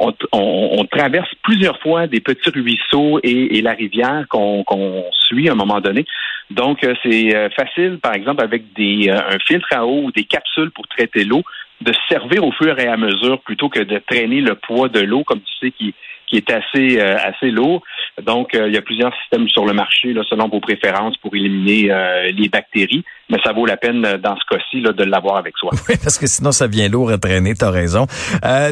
on, 0.00 0.84
traverse 0.90 1.28
plusieurs 1.42 1.78
fois 1.80 2.06
des 2.06 2.20
petits 2.20 2.50
ruisseaux 2.50 3.20
et, 3.22 3.60
la 3.60 3.72
rivière 3.72 4.24
qu'on 4.28 5.04
suit 5.12 5.48
à 5.48 5.52
un 5.52 5.56
moment 5.56 5.80
donné. 5.80 6.04
Donc, 6.50 6.84
euh, 6.84 6.94
c'est 7.02 7.34
euh, 7.34 7.48
facile, 7.50 7.98
par 8.00 8.14
exemple, 8.14 8.42
avec 8.42 8.72
des, 8.74 9.08
euh, 9.08 9.18
un 9.18 9.38
filtre 9.38 9.66
à 9.72 9.84
eau 9.84 10.04
ou 10.04 10.12
des 10.12 10.24
capsules 10.24 10.70
pour 10.70 10.86
traiter 10.86 11.24
l'eau, 11.24 11.42
de 11.80 11.92
servir 12.08 12.44
au 12.44 12.52
fur 12.52 12.78
et 12.78 12.86
à 12.86 12.96
mesure 12.96 13.40
plutôt 13.40 13.68
que 13.68 13.80
de 13.80 13.98
traîner 13.98 14.40
le 14.40 14.54
poids 14.54 14.88
de 14.88 15.00
l'eau, 15.00 15.24
comme 15.24 15.40
tu 15.40 15.52
sais, 15.60 15.70
qui, 15.72 15.94
qui 16.26 16.36
est 16.36 16.50
assez, 16.50 17.00
assez 17.00 17.50
lourd. 17.50 17.82
Donc, 18.22 18.50
il 18.54 18.72
y 18.72 18.76
a 18.76 18.82
plusieurs 18.82 19.14
systèmes 19.20 19.48
sur 19.48 19.64
le 19.64 19.72
marché, 19.72 20.12
là, 20.12 20.22
selon 20.28 20.48
vos 20.48 20.60
préférences, 20.60 21.16
pour 21.18 21.34
éliminer 21.34 21.90
les 22.32 22.48
bactéries. 22.48 23.04
Mais 23.30 23.38
ça 23.44 23.52
vaut 23.52 23.66
la 23.66 23.76
peine, 23.76 24.02
dans 24.02 24.36
ce 24.36 24.44
cas-ci, 24.48 24.80
de 24.80 25.04
l'avoir 25.04 25.36
avec 25.36 25.56
soi. 25.56 25.70
Oui, 25.88 25.94
parce 26.02 26.18
que 26.18 26.26
sinon, 26.26 26.52
ça 26.52 26.66
vient 26.66 26.88
lourd 26.88 27.10
à 27.10 27.18
traîner, 27.18 27.54
tu 27.54 27.64
as 27.64 27.70
raison. 27.70 28.06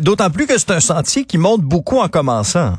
D'autant 0.02 0.30
plus 0.30 0.46
que 0.46 0.58
c'est 0.58 0.73
un 0.73 0.80
sentier 0.80 1.25
qui 1.25 1.38
monte 1.38 1.61
beaucoup 1.61 1.99
en 1.99 2.08
commençant. 2.08 2.75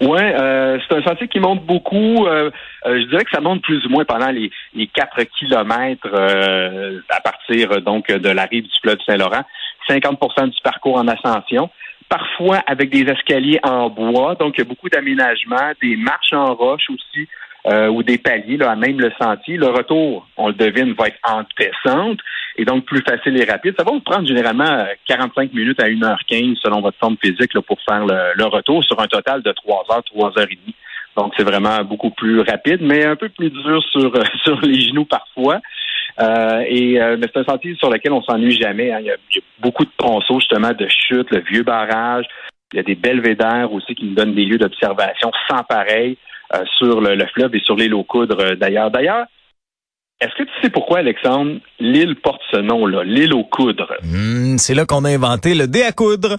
Oui, 0.00 0.20
euh, 0.20 0.78
c'est 0.86 0.96
un 0.96 1.02
sentier 1.02 1.28
qui 1.28 1.40
monte 1.40 1.64
beaucoup. 1.64 2.26
Euh, 2.26 2.50
euh, 2.86 3.00
je 3.00 3.06
dirais 3.08 3.24
que 3.24 3.30
ça 3.30 3.40
monte 3.40 3.62
plus 3.62 3.84
ou 3.86 3.88
moins 3.88 4.04
pendant 4.04 4.30
les, 4.30 4.50
les 4.74 4.86
4 4.88 5.22
kilomètres 5.38 6.08
à 7.08 7.20
partir 7.20 7.80
donc 7.80 8.08
de 8.08 8.28
la 8.28 8.44
rive 8.44 8.64
du 8.64 8.78
fleuve 8.82 8.98
Saint-Laurent. 9.06 9.42
50% 9.88 10.50
du 10.50 10.60
parcours 10.62 10.96
en 10.96 11.06
ascension. 11.08 11.70
Parfois 12.08 12.58
avec 12.66 12.90
des 12.90 13.02
escaliers 13.10 13.58
en 13.62 13.90
bois, 13.90 14.34
donc 14.36 14.54
il 14.56 14.58
y 14.58 14.62
a 14.62 14.68
beaucoup 14.68 14.88
d'aménagements, 14.88 15.72
des 15.82 15.96
marches 15.96 16.32
en 16.32 16.54
roche 16.54 16.88
aussi, 16.90 17.28
ou 17.90 18.04
des 18.04 18.16
paliers, 18.16 18.56
là, 18.58 18.76
même 18.76 19.00
le 19.00 19.10
sentier. 19.20 19.56
Le 19.56 19.66
retour, 19.66 20.28
on 20.36 20.46
le 20.48 20.54
devine, 20.54 20.92
va 20.92 21.08
être 21.08 21.18
en 21.24 21.42
descente 21.58 22.20
et 22.58 22.64
donc 22.64 22.84
plus 22.84 23.02
facile 23.02 23.40
et 23.40 23.44
rapide. 23.44 23.74
Ça 23.78 23.84
va 23.84 23.92
vous 23.92 24.00
prendre 24.00 24.26
généralement 24.26 24.86
45 25.06 25.42
euh, 25.42 25.48
minutes 25.54 25.80
à 25.80 25.88
1h15 25.88 26.56
selon 26.62 26.80
votre 26.80 26.98
forme 26.98 27.16
physique 27.22 27.54
là, 27.54 27.62
pour 27.62 27.78
faire 27.82 28.04
le, 28.04 28.44
retour 28.44 28.82
sur 28.84 28.98
un 29.00 29.06
total 29.06 29.42
de 29.42 29.52
3 29.52 29.84
heures, 29.90 30.04
3 30.04 30.38
heures 30.38 30.50
et 30.50 30.56
demie. 30.56 30.74
Donc 31.16 31.32
c'est 31.36 31.44
vraiment 31.44 31.82
beaucoup 31.82 32.10
plus 32.10 32.40
rapide, 32.40 32.80
mais 32.80 33.04
un 33.04 33.16
peu 33.16 33.28
plus 33.28 33.50
dur 33.50 33.82
sur, 33.90 34.12
sur 34.44 34.60
les 34.60 34.80
genoux 34.80 35.04
parfois. 35.04 35.60
Euh, 36.18 36.62
et 36.66 37.00
euh, 37.00 37.16
mais 37.18 37.26
c'est 37.32 37.40
un 37.40 37.44
sentier 37.44 37.74
sur 37.74 37.90
lequel 37.90 38.12
on 38.12 38.22
s'ennuie 38.22 38.58
jamais. 38.58 38.92
Hein. 38.92 39.00
Il, 39.00 39.06
y 39.06 39.10
a, 39.10 39.16
beaucoup 39.60 39.84
de 39.84 39.90
ponceaux 39.98 40.40
justement 40.40 40.72
de 40.72 40.86
chute, 40.88 41.30
le 41.30 41.40
vieux 41.40 41.62
barrage. 41.62 42.24
Il 42.72 42.76
y 42.76 42.80
a 42.80 42.82
des 42.82 42.94
belvédères 42.94 43.72
aussi 43.72 43.94
qui 43.94 44.06
nous 44.06 44.14
donnent 44.14 44.34
des 44.34 44.44
lieux 44.44 44.58
d'observation 44.58 45.30
sans 45.48 45.62
pareil 45.62 46.16
sur 46.78 47.00
le, 47.00 47.26
fleuve 47.34 47.54
et 47.54 47.60
sur 47.60 47.76
l'île 47.76 47.94
aux 47.94 48.04
coudres 48.04 48.56
d'ailleurs. 48.56 48.90
D'ailleurs, 48.90 49.26
Est-ce 50.20 50.34
que 50.36 50.44
tu 50.44 50.50
sais 50.62 50.70
pourquoi, 50.70 50.98
Alexandre, 50.98 51.60
l'île 51.78 52.16
porte 52.16 52.40
ce 52.50 52.56
nom-là, 52.56 53.04
l'île 53.04 53.34
aux 53.34 53.44
coudres? 53.44 53.92
Hmm, 54.02 54.56
c'est 54.56 54.74
là 54.74 54.86
qu'on 54.86 55.04
a 55.04 55.10
inventé 55.10 55.54
le 55.54 55.66
dé 55.68 55.82
à 55.82 55.92
coudre. 55.92 56.36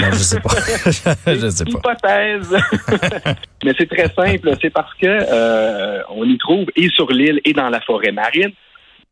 Non, 0.00 0.08
je 0.12 0.16
sais 0.16 0.40
pas. 0.40 0.50
je 1.26 1.48
sais 1.48 1.64
pas. 1.64 1.92
Hypothèse. 1.92 2.54
Mais 3.64 3.72
c'est 3.78 3.88
très 3.88 4.10
simple. 4.10 4.50
C'est 4.60 4.70
parce 4.70 4.94
que 4.94 5.06
euh, 5.06 6.02
on 6.10 6.24
y 6.24 6.36
trouve 6.38 6.66
et 6.76 6.88
sur 6.90 7.10
l'île 7.10 7.40
et 7.44 7.52
dans 7.52 7.68
la 7.68 7.80
forêt 7.80 8.12
marine 8.12 8.52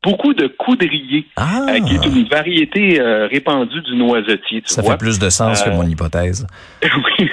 beaucoup 0.03 0.35
de 0.35 0.47
coudriers, 0.49 1.27
Ah. 1.37 1.67
euh, 1.69 1.81
qui 1.81 1.95
est 1.95 2.07
une 2.07 2.25
variété 2.29 3.01
euh, 3.01 3.27
répandue 3.29 3.81
du 3.83 3.95
noisetier. 3.95 4.63
Tu 4.63 4.69
Ça 4.73 4.83
vois? 4.83 4.93
fait 4.93 4.99
plus 4.99 5.19
de 5.19 5.31
sens 5.31 5.63
que 5.63 5.71
Euh, 5.71 5.75
mon 5.75 5.85
hypothèse. 5.87 6.47
oui. 6.83 7.31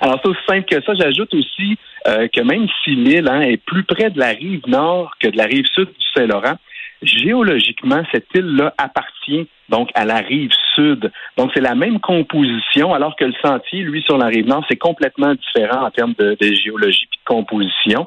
Alors, 0.00 0.18
c'est 0.22 0.28
aussi 0.30 0.40
simple 0.48 0.64
que 0.70 0.82
ça. 0.82 0.94
J'ajoute 0.94 1.34
aussi 1.34 1.76
que 2.06 2.40
même 2.42 2.66
si 2.84 2.90
l'île 2.94 3.28
hein, 3.28 3.40
est 3.40 3.56
plus 3.56 3.82
près 3.82 4.10
de 4.10 4.18
la 4.20 4.28
rive 4.28 4.62
nord 4.68 5.10
que 5.18 5.26
de 5.28 5.36
la 5.36 5.44
rive 5.44 5.66
sud 5.74 5.88
du 5.88 6.06
Saint-Laurent, 6.14 6.56
géologiquement, 7.02 8.02
cette 8.12 8.26
île-là 8.34 8.72
appartient 8.78 9.48
donc 9.68 9.90
à 9.94 10.04
la 10.04 10.18
rive 10.18 10.52
sud. 10.76 11.10
Donc, 11.36 11.50
c'est 11.52 11.60
la 11.60 11.74
même 11.74 11.98
composition, 11.98 12.94
alors 12.94 13.16
que 13.16 13.24
le 13.24 13.34
sentier, 13.44 13.80
lui, 13.82 14.02
sur 14.02 14.16
la 14.16 14.26
rive 14.26 14.46
nord, 14.46 14.64
c'est 14.70 14.76
complètement 14.78 15.34
différent 15.34 15.84
en 15.86 15.90
termes 15.90 16.14
de, 16.18 16.36
de 16.40 16.54
géologie 16.54 17.08
et 17.12 17.16
de 17.16 17.24
composition. 17.24 18.06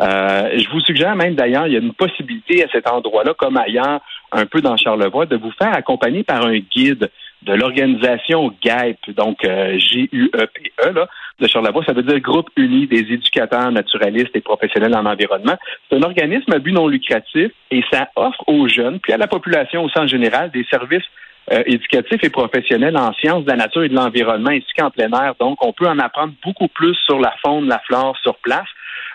Euh, 0.00 0.58
je 0.58 0.68
vous 0.70 0.80
suggère 0.80 1.16
même 1.16 1.34
d'ailleurs, 1.34 1.66
il 1.66 1.72
y 1.72 1.76
a 1.76 1.80
une 1.80 1.94
possibilité 1.94 2.64
à 2.64 2.68
cet 2.68 2.88
endroit-là, 2.88 3.34
comme 3.34 3.56
ailleurs, 3.56 4.00
un 4.32 4.46
peu 4.46 4.60
dans 4.60 4.76
Charlevoix, 4.76 5.26
de 5.26 5.36
vous 5.36 5.52
faire 5.52 5.74
accompagner 5.74 6.22
par 6.22 6.44
un 6.44 6.58
guide 6.58 7.10
de 7.42 7.52
l'organisation 7.52 8.52
GAEP, 8.62 9.10
donc 9.16 9.44
euh, 9.44 9.78
G-U-E-P-E, 9.78 10.92
là, 10.92 11.08
de 11.38 11.46
Charlevoix, 11.46 11.84
ça 11.84 11.92
veut 11.92 12.02
dire 12.02 12.18
Groupe 12.20 12.50
uni 12.56 12.86
des 12.86 13.12
éducateurs 13.12 13.70
naturalistes 13.70 14.34
et 14.34 14.40
professionnels 14.40 14.94
en 14.94 15.06
environnement. 15.06 15.56
C'est 15.88 15.96
un 15.96 16.02
organisme 16.02 16.52
à 16.52 16.58
but 16.58 16.72
non 16.72 16.88
lucratif 16.88 17.52
et 17.70 17.82
ça 17.92 18.08
offre 18.16 18.42
aux 18.48 18.68
jeunes, 18.68 18.98
puis 18.98 19.12
à 19.12 19.16
la 19.16 19.28
population 19.28 19.84
au 19.84 19.88
sens 19.88 20.10
général, 20.10 20.50
des 20.50 20.64
services 20.64 21.06
euh, 21.52 21.62
éducatifs 21.66 22.22
et 22.22 22.28
professionnels 22.28 22.96
en 22.96 23.12
sciences 23.14 23.44
de 23.44 23.50
la 23.50 23.56
nature 23.56 23.84
et 23.84 23.88
de 23.88 23.94
l'environnement, 23.94 24.50
ainsi 24.50 24.66
qu'en 24.76 24.90
plein 24.90 25.10
air. 25.12 25.34
Donc, 25.40 25.64
on 25.64 25.72
peut 25.72 25.88
en 25.88 25.98
apprendre 25.98 26.34
beaucoup 26.44 26.68
plus 26.68 26.94
sur 27.06 27.18
la 27.20 27.34
faune, 27.42 27.68
la 27.68 27.78
flore 27.78 28.16
sur 28.22 28.36
place. 28.36 28.66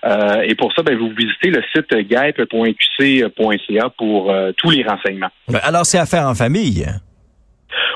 Euh, 0.06 0.42
et 0.42 0.56
pour 0.56 0.74
ça, 0.74 0.84
ben, 0.84 0.98
vous 0.98 1.10
visitez 1.18 1.50
le 1.50 1.64
site 1.74 1.94
gaep.qc.ca 2.08 3.90
pour 3.98 4.32
euh, 4.32 4.52
tous 4.58 4.70
les 4.70 4.84
renseignements. 4.84 5.30
Ben, 5.48 5.60
Alors, 5.64 5.86
c'est 5.86 5.98
à 6.00 6.06
faire 6.06 6.28
en 6.28 6.36
famille. 6.36 6.86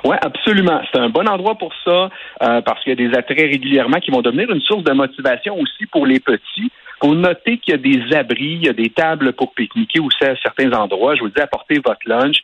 Oui, 0.04 0.16
absolument. 0.22 0.82
C'est 0.92 1.00
un 1.00 1.10
bon 1.10 1.28
endroit 1.28 1.56
pour 1.56 1.74
ça, 1.84 2.10
euh, 2.42 2.62
parce 2.62 2.84
qu'il 2.84 2.98
y 3.00 3.06
a 3.06 3.10
des 3.10 3.16
attraits 3.18 3.38
régulièrement 3.40 4.00
qui 4.00 4.12
vont 4.12 4.22
devenir 4.22 4.50
une 4.52 4.62
source 4.62 4.84
de 4.84 4.94
motivation 4.94 5.60
aussi 5.60 5.86
pour 5.92 6.06
les 6.06 6.20
petits. 6.20 6.72
Faut 7.02 7.14
noter 7.14 7.58
qu'il 7.60 7.74
y 7.74 7.76
a 7.76 7.78
des 7.78 8.16
abris, 8.16 8.54
il 8.60 8.66
y 8.66 8.70
a 8.70 8.74
des 8.74 8.90
tables 8.90 9.34
pour 9.34 9.54
pique-niquer 9.54 10.00
aussi 10.00 10.24
à 10.24 10.36
certains 10.42 10.72
endroits. 10.72 11.16
Je 11.16 11.22
vous 11.22 11.30
dis, 11.30 11.42
apportez 11.42 11.80
votre 11.84 12.00
lunch. 12.08 12.38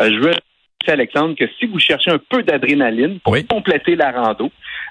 Je 0.00 0.16
veux 0.18 0.30
dire, 0.30 0.40
Alexandre, 0.88 1.36
que 1.36 1.44
si 1.58 1.66
vous 1.66 1.78
cherchez 1.78 2.10
un 2.10 2.18
peu 2.18 2.42
d'adrénaline 2.42 3.20
pour 3.20 3.34
Oui. 3.34 3.44
compléter 3.46 3.94
la 3.94 4.10
rando, 4.10 4.50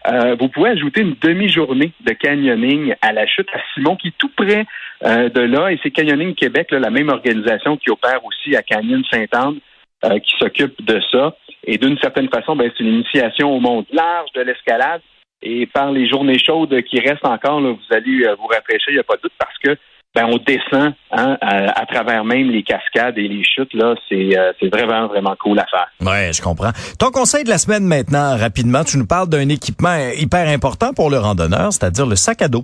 euh, 0.09 0.35
vous 0.39 0.47
pouvez 0.49 0.71
ajouter 0.71 1.01
une 1.01 1.15
demi-journée 1.21 1.91
de 2.01 2.13
canyoning 2.13 2.95
à 3.01 3.13
la 3.13 3.27
chute 3.27 3.47
à 3.53 3.59
Simon, 3.73 3.95
qui 3.95 4.09
est 4.09 4.17
tout 4.17 4.31
près 4.35 4.65
euh, 5.05 5.29
de 5.29 5.41
là. 5.41 5.71
Et 5.71 5.79
c'est 5.83 5.91
Canyoning 5.91 6.33
Québec, 6.35 6.69
la 6.71 6.89
même 6.89 7.09
organisation 7.09 7.77
qui 7.77 7.91
opère 7.91 8.23
aussi 8.25 8.55
à 8.55 8.63
Canyon 8.63 9.03
Saint-Anne, 9.11 9.59
euh, 10.05 10.19
qui 10.19 10.33
s'occupe 10.39 10.83
de 10.83 10.99
ça. 11.11 11.35
Et 11.63 11.77
d'une 11.77 11.97
certaine 11.99 12.29
façon, 12.29 12.55
ben, 12.55 12.71
c'est 12.75 12.83
une 12.83 12.95
initiation 12.95 13.55
au 13.55 13.59
monde 13.59 13.85
large 13.91 14.31
de 14.33 14.41
l'escalade. 14.41 15.01
Et 15.41 15.67
par 15.67 15.91
les 15.91 16.09
journées 16.09 16.39
chaudes 16.39 16.81
qui 16.83 16.99
restent 16.99 17.25
encore, 17.25 17.61
vous 17.61 17.77
allez 17.91 18.25
vous 18.37 18.47
rafraîchir, 18.47 18.89
il 18.89 18.95
n'y 18.95 18.99
a 18.99 19.03
pas 19.03 19.15
de 19.15 19.21
doute, 19.21 19.33
parce 19.37 19.57
que 19.59 19.77
ben, 20.15 20.25
on 20.25 20.37
descend 20.37 20.93
hein, 21.11 21.37
à, 21.41 21.81
à 21.81 21.85
travers 21.85 22.23
même 22.25 22.49
les 22.49 22.63
cascades 22.63 23.17
et 23.17 23.27
les 23.27 23.43
chutes. 23.43 23.73
là. 23.73 23.95
C'est 24.09 24.37
euh, 24.37 24.51
c'est 24.59 24.73
vraiment, 24.73 25.07
vraiment 25.07 25.35
cool 25.39 25.59
à 25.59 25.65
faire. 25.65 25.87
Ouais, 26.01 26.31
je 26.33 26.41
comprends. 26.41 26.71
Ton 26.99 27.11
conseil 27.11 27.43
de 27.43 27.49
la 27.49 27.57
semaine 27.57 27.83
maintenant, 27.85 28.35
rapidement, 28.37 28.83
tu 28.83 28.97
nous 28.97 29.05
parles 29.07 29.29
d'un 29.29 29.47
équipement 29.49 29.95
hyper 30.17 30.47
important 30.47 30.93
pour 30.93 31.09
le 31.09 31.17
randonneur, 31.19 31.71
c'est-à-dire 31.71 32.07
le 32.07 32.15
sac 32.15 32.41
à 32.41 32.47
dos. 32.47 32.63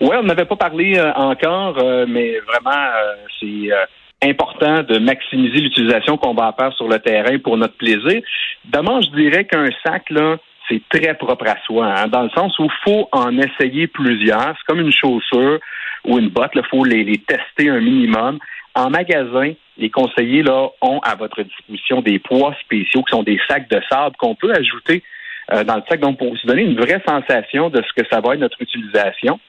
Oui, 0.00 0.16
on 0.18 0.24
n'avait 0.24 0.46
pas 0.46 0.56
parlé 0.56 0.98
euh, 0.98 1.12
encore, 1.14 1.78
euh, 1.78 2.06
mais 2.08 2.40
vraiment, 2.40 2.70
euh, 2.76 3.14
c'est 3.38 3.72
euh, 3.72 3.84
important 4.24 4.82
de 4.82 4.98
maximiser 4.98 5.60
l'utilisation 5.60 6.16
qu'on 6.16 6.34
va 6.34 6.52
faire 6.58 6.72
sur 6.72 6.88
le 6.88 6.98
terrain 6.98 7.38
pour 7.38 7.56
notre 7.56 7.76
plaisir. 7.76 8.20
D'abord, 8.64 9.00
je 9.00 9.10
dirais 9.16 9.44
qu'un 9.44 9.68
sac, 9.86 10.10
là, 10.10 10.38
c'est 10.68 10.82
très 10.88 11.14
propre 11.14 11.46
à 11.46 11.56
soi, 11.66 11.86
hein, 11.86 12.08
dans 12.08 12.22
le 12.22 12.30
sens 12.30 12.58
où 12.58 12.64
il 12.64 12.70
faut 12.84 13.08
en 13.12 13.36
essayer 13.38 13.86
plusieurs. 13.86 14.54
C'est 14.56 14.66
comme 14.66 14.80
une 14.80 14.92
chaussure 14.92 15.58
ou 16.04 16.18
une 16.18 16.28
botte, 16.28 16.52
il 16.54 16.64
faut 16.70 16.84
les, 16.84 17.04
les 17.04 17.18
tester 17.18 17.68
un 17.68 17.80
minimum. 17.80 18.38
En 18.74 18.90
magasin, 18.90 19.52
les 19.76 19.90
conseillers 19.90 20.42
là, 20.42 20.68
ont 20.80 21.00
à 21.00 21.14
votre 21.14 21.42
disposition 21.42 22.00
des 22.00 22.18
poids 22.18 22.54
spéciaux 22.60 23.02
qui 23.02 23.10
sont 23.10 23.22
des 23.22 23.38
sacs 23.48 23.68
de 23.68 23.80
sable 23.90 24.16
qu'on 24.16 24.34
peut 24.34 24.52
ajouter 24.52 25.02
euh, 25.52 25.64
dans 25.64 25.76
le 25.76 25.82
sac, 25.88 26.00
donc 26.00 26.18
pour 26.18 26.36
se 26.36 26.46
donner 26.46 26.62
une 26.62 26.76
vraie 26.76 27.02
sensation 27.06 27.68
de 27.68 27.82
ce 27.82 28.02
que 28.02 28.08
ça 28.10 28.20
va 28.20 28.34
être 28.34 28.40
notre 28.40 28.60
utilisation. 28.60 29.40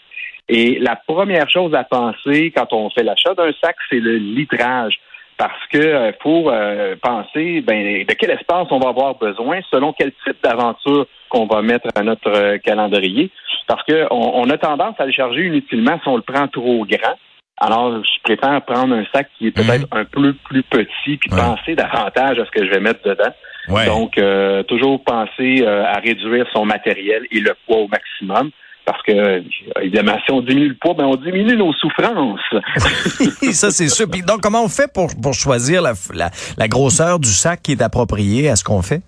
Et 0.49 0.77
la 0.79 0.95
première 0.95 1.49
chose 1.49 1.73
à 1.73 1.83
penser 1.83 2.51
quand 2.55 2.73
on 2.73 2.89
fait 2.89 3.03
l'achat 3.03 3.33
d'un 3.33 3.51
sac, 3.63 3.75
c'est 3.89 3.99
le 3.99 4.17
litrage. 4.17 4.99
Parce 5.37 5.67
que 5.71 5.77
euh, 5.77 6.11
faut 6.21 6.49
euh, 6.49 6.95
penser 7.01 7.61
ben, 7.61 8.05
de 8.05 8.13
quel 8.13 8.31
espace 8.31 8.67
on 8.71 8.79
va 8.79 8.89
avoir 8.89 9.15
besoin 9.15 9.59
selon 9.71 9.93
quel 9.93 10.11
type 10.25 10.37
d'aventure 10.43 11.07
qu'on 11.29 11.47
va 11.47 11.61
mettre 11.61 11.87
à 11.95 12.03
notre 12.03 12.29
euh, 12.29 12.57
calendrier. 12.59 13.31
Parce 13.67 13.83
que 13.83 14.07
on, 14.11 14.49
a 14.49 14.57
tendance 14.57 14.95
à 14.99 15.05
le 15.05 15.11
charger 15.11 15.47
inutilement 15.47 15.99
si 16.01 16.07
on 16.07 16.17
le 16.17 16.21
prend 16.21 16.47
trop 16.47 16.85
grand. 16.85 17.17
Alors, 17.57 18.03
je 18.03 18.21
préfère 18.23 18.61
prendre 18.63 18.93
un 18.95 19.05
sac 19.13 19.29
qui 19.37 19.47
est 19.47 19.51
peut-être 19.51 19.87
un 19.91 20.05
peu 20.05 20.33
plus 20.33 20.63
petit, 20.63 21.17
puis 21.17 21.31
Ouais. 21.31 21.37
penser 21.39 21.75
davantage 21.75 22.39
à 22.39 22.45
ce 22.45 22.51
que 22.51 22.65
je 22.65 22.69
vais 22.69 22.79
mettre 22.79 23.07
dedans. 23.07 23.31
Ouais. 23.69 23.85
Donc, 23.85 24.17
euh, 24.17 24.63
toujours 24.63 25.03
penser 25.03 25.61
euh, 25.61 25.85
à 25.85 25.99
réduire 25.99 26.45
son 26.53 26.65
matériel 26.65 27.25
et 27.31 27.39
le 27.39 27.53
poids 27.65 27.77
au 27.77 27.87
maximum. 27.87 28.51
Parce 28.85 29.01
que, 29.03 29.13
euh, 29.13 29.41
évidemment, 29.81 30.17
si 30.25 30.31
on 30.31 30.41
diminue 30.41 30.69
le 30.69 30.75
poids, 30.75 30.93
ben 30.93 31.05
on 31.05 31.15
diminue 31.15 31.55
nos 31.55 31.71
souffrances. 31.73 32.39
ça, 33.53 33.71
c'est 33.71 33.87
sûr. 33.87 34.07
Puis 34.09 34.21
donc, 34.21 34.41
comment 34.41 34.63
on 34.63 34.67
fait 34.67 34.91
pour, 34.91 35.09
pour 35.21 35.33
choisir 35.33 35.81
la, 35.81 35.93
la, 36.13 36.29
la 36.57 36.67
grosseur 36.67 37.19
du 37.19 37.29
sac 37.29 37.61
qui 37.61 37.71
est 37.71 37.81
appropriée 37.81 38.49
à 38.49 38.55
ce 38.55 38.63
qu'on 38.63 38.81
fait? 38.81 39.01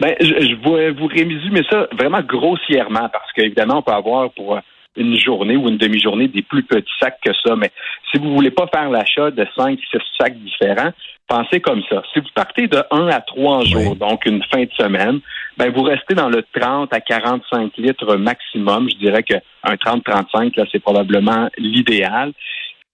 Ben, 0.00 0.14
je, 0.20 0.26
je 0.26 0.70
vais 0.70 0.90
vous 0.90 1.06
résumer 1.06 1.62
ça 1.70 1.86
vraiment 1.96 2.22
grossièrement 2.22 3.08
parce 3.12 3.30
qu'évidemment, 3.34 3.78
on 3.78 3.82
peut 3.82 3.92
avoir 3.92 4.30
pour 4.32 4.58
une 5.00 5.18
journée 5.18 5.56
ou 5.56 5.68
une 5.68 5.78
demi-journée 5.78 6.28
des 6.28 6.42
plus 6.42 6.62
petits 6.62 6.92
sacs 7.00 7.18
que 7.24 7.32
ça. 7.44 7.56
Mais 7.56 7.70
si 8.10 8.18
vous 8.20 8.32
voulez 8.34 8.50
pas 8.50 8.66
faire 8.72 8.90
l'achat 8.90 9.30
de 9.30 9.46
5, 9.56 9.78
6 9.90 9.98
sacs 10.20 10.38
différents, 10.38 10.90
pensez 11.28 11.60
comme 11.60 11.82
ça. 11.88 12.02
Si 12.12 12.20
vous 12.20 12.26
partez 12.34 12.66
de 12.66 12.82
1 12.90 13.08
à 13.08 13.20
3 13.20 13.64
jours, 13.64 13.92
Oui. 13.92 13.96
donc 13.98 14.26
une 14.26 14.42
fin 14.52 14.62
de 14.62 14.72
semaine, 14.76 15.20
ben 15.56 15.70
vous 15.72 15.82
restez 15.82 16.14
dans 16.14 16.28
le 16.28 16.42
30 16.58 16.92
à 16.92 17.00
45 17.00 17.76
litres 17.78 18.16
maximum. 18.16 18.88
Je 18.90 18.96
dirais 18.96 19.22
qu'un 19.22 19.40
30-35, 19.64 20.56
là, 20.56 20.64
c'est 20.70 20.80
probablement 20.82 21.48
l'idéal. 21.58 22.32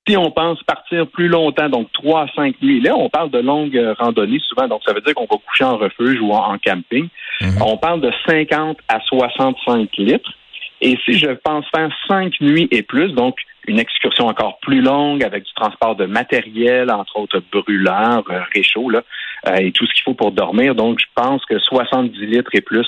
Si 0.08 0.16
on 0.16 0.30
pense 0.30 0.62
partir 0.62 1.08
plus 1.08 1.26
longtemps, 1.26 1.68
donc 1.68 1.88
3 1.92 2.22
à 2.22 2.26
5 2.36 2.62
nuits, 2.62 2.80
là, 2.80 2.94
on 2.96 3.08
parle 3.08 3.30
de 3.30 3.40
longues 3.40 3.94
randonnées 3.98 4.40
souvent, 4.48 4.68
donc 4.68 4.82
ça 4.86 4.92
veut 4.92 5.00
dire 5.00 5.14
qu'on 5.14 5.26
va 5.28 5.36
coucher 5.44 5.64
en 5.64 5.76
refuge 5.78 6.20
ou 6.20 6.30
en, 6.32 6.54
en 6.54 6.58
camping. 6.58 7.08
Mhm. 7.40 7.60
On 7.60 7.76
parle 7.76 8.00
de 8.00 8.12
50 8.28 8.78
à 8.88 9.00
65 9.00 9.88
litres. 9.98 10.30
Et 10.80 10.96
si 11.04 11.18
je 11.18 11.30
pense 11.30 11.64
faire 11.74 11.90
5 12.08 12.34
nuits 12.40 12.68
et 12.70 12.82
plus, 12.82 13.12
donc 13.12 13.36
une 13.66 13.78
excursion 13.78 14.26
encore 14.26 14.58
plus 14.60 14.80
longue 14.80 15.24
avec 15.24 15.44
du 15.44 15.52
transport 15.54 15.96
de 15.96 16.06
matériel, 16.06 16.90
entre 16.90 17.18
autres 17.18 17.42
brûleurs, 17.50 18.24
euh, 18.30 18.40
réchauds, 18.54 18.90
là, 18.90 19.02
euh, 19.48 19.56
et 19.56 19.72
tout 19.72 19.86
ce 19.86 19.94
qu'il 19.94 20.04
faut 20.04 20.14
pour 20.14 20.32
dormir, 20.32 20.74
donc 20.74 20.98
je 21.00 21.06
pense 21.14 21.44
que 21.46 21.58
70 21.58 22.16
litres 22.26 22.50
et 22.52 22.60
plus, 22.60 22.86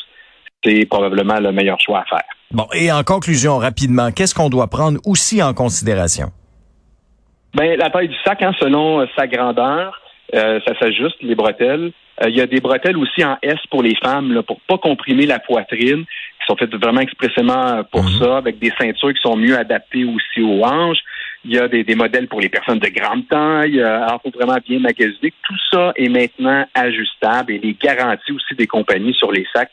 c'est 0.64 0.86
probablement 0.86 1.40
le 1.40 1.52
meilleur 1.52 1.80
choix 1.80 2.00
à 2.00 2.04
faire. 2.04 2.28
Bon, 2.50 2.66
et 2.74 2.90
en 2.92 3.02
conclusion, 3.02 3.58
rapidement, 3.58 4.10
qu'est-ce 4.10 4.34
qu'on 4.34 4.48
doit 4.48 4.68
prendre 4.68 4.98
aussi 5.04 5.42
en 5.42 5.52
considération? 5.52 6.28
Ben, 7.54 7.78
la 7.78 7.90
taille 7.90 8.08
du 8.08 8.16
sac, 8.24 8.42
hein, 8.42 8.52
selon 8.58 9.00
euh, 9.00 9.06
sa 9.16 9.26
grandeur, 9.26 10.00
euh, 10.34 10.60
ça 10.66 10.78
s'ajuste, 10.78 11.16
les 11.22 11.34
bretelles. 11.34 11.92
Euh, 12.22 12.28
Il 12.28 12.36
y 12.36 12.40
a 12.40 12.46
des 12.46 12.60
bretelles 12.60 12.96
aussi 12.96 13.24
en 13.24 13.36
S 13.42 13.58
pour 13.70 13.82
les 13.82 13.94
femmes, 13.96 14.32
là, 14.32 14.42
pour 14.42 14.60
pas 14.60 14.78
comprimer 14.78 15.26
la 15.26 15.38
poitrine, 15.38 16.04
sont 16.48 16.56
faites 16.56 16.74
vraiment 16.74 17.00
expressément 17.00 17.82
pour 17.92 18.02
Mhm. 18.04 18.18
ça, 18.18 18.36
avec 18.38 18.58
des 18.58 18.72
ceintures 18.80 19.12
qui 19.12 19.20
sont 19.22 19.36
mieux 19.36 19.56
adaptées 19.56 20.04
aussi 20.04 20.40
aux 20.42 20.62
hanches. 20.64 21.02
Il 21.44 21.52
y 21.52 21.58
a 21.58 21.68
des, 21.68 21.84
des 21.84 21.94
modèles 21.94 22.26
pour 22.26 22.40
les 22.40 22.48
personnes 22.48 22.80
de 22.80 22.88
grande 22.88 23.28
taille. 23.28 23.78
Euh, 23.80 24.02
alors, 24.04 24.20
faut 24.22 24.32
vraiment 24.34 24.58
bien 24.66 24.80
magasiner. 24.80 25.32
Tout 25.46 25.56
ça 25.70 25.92
est 25.96 26.08
maintenant 26.08 26.66
ajustable 26.74 27.52
et 27.52 27.58
les 27.58 27.76
garanties 27.80 28.32
aussi 28.32 28.54
des 28.56 28.66
compagnies 28.66 29.14
sur 29.14 29.30
les 29.30 29.46
sacs 29.54 29.70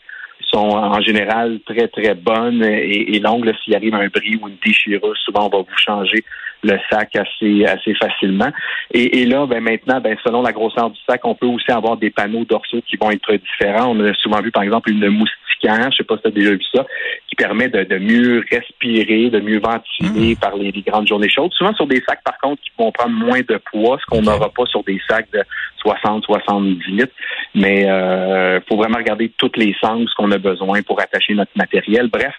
sont 0.52 0.70
en 0.70 1.02
général 1.02 1.60
très, 1.66 1.88
très 1.88 2.14
bonnes 2.14 2.64
et, 2.64 3.16
et 3.16 3.20
longues. 3.20 3.52
S'il 3.64 3.76
arrive 3.76 3.96
un 3.96 4.08
bris 4.08 4.38
ou 4.42 4.48
une 4.48 4.58
déchirure, 4.64 5.16
souvent, 5.18 5.48
on 5.48 5.50
va 5.50 5.58
vous 5.60 5.78
changer 5.78 6.24
le 6.66 6.80
sac 6.90 7.16
assez 7.16 7.66
assez 7.66 7.94
facilement. 7.96 8.50
Et, 8.92 9.26
là, 9.26 9.46
ben 9.46 9.62
maintenant, 9.62 10.02
ben 10.02 10.18
selon 10.24 10.42
la 10.42 10.52
grosseur 10.52 10.90
du 10.90 11.00
sac, 11.08 11.22
on 11.24 11.36
peut 11.36 11.48
aussi 11.48 11.72
avoir 11.72 11.98
des 11.98 12.10
panneaux 12.10 12.46
dorsaux 12.46 12.82
qui 12.88 12.98
vont 12.98 13.12
être 13.12 13.34
différents. 13.34 13.96
On 13.96 14.00
a 14.04 14.14
souvent 14.16 14.42
vu, 14.42 14.52
par 14.52 14.64
exemple, 14.64 14.92
une 14.92 15.08
moustiquaire, 15.10 15.92
je 15.92 15.98
sais 15.98 16.04
pas 16.04 16.16
si 16.18 16.24
tu 16.24 16.28
as 16.28 16.32
déjà 16.32 16.52
vu 16.52 16.64
ça, 16.74 16.86
qui 17.28 17.36
permet 17.36 17.68
de, 17.70 17.98
mieux 17.98 18.44
respirer, 18.52 19.30
de 19.30 19.40
mieux 19.40 19.60
ventiler 19.60 20.34
mmh. 20.34 20.38
par 20.38 20.56
les, 20.56 20.72
grandes 20.72 21.08
journées 21.08 21.30
chaudes. 21.30 21.52
Souvent 21.54 21.74
sur 21.74 21.88
des 21.88 22.02
sacs, 22.08 22.24
par 22.24 22.38
contre, 22.40 22.62
qui 22.62 22.72
vont 22.78 22.92
prendre 22.92 23.16
moins 23.16 23.42
de 23.42 23.60
poids, 23.72 23.98
ce 24.00 24.06
qu'on 24.06 24.22
n'aura 24.22 24.50
pas 24.50 24.66
sur 24.66 24.84
des 24.84 25.00
sacs 25.08 25.32
de 25.34 25.44
60, 25.80 26.26
70 26.26 26.92
litres. 26.92 27.14
Mais 27.54 27.82
il 27.82 27.90
euh, 27.90 28.60
faut 28.62 28.78
vraiment 28.78 28.98
regarder 28.98 29.32
toutes 29.38 29.58
les 29.58 29.76
sens 29.82 30.14
qu'on 30.14 30.32
a 30.32 30.38
besoin 30.38 30.82
pour 30.84 31.00
attacher 31.00 31.34
notre 31.34 31.52
matériel. 31.56 32.08
Bref, 32.08 32.34